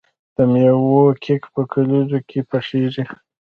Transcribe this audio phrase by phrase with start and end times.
[0.35, 3.03] د میوو کیک په کلیزو کې پخیږي.